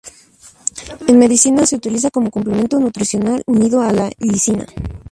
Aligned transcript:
En 1.05 1.19
Medicina 1.19 1.63
se 1.67 1.75
utiliza 1.75 2.09
como 2.09 2.31
complemento 2.31 2.79
nutricional 2.79 3.43
unido 3.45 3.83
a 3.83 3.93
la 3.93 4.09
lisina. 4.17 4.65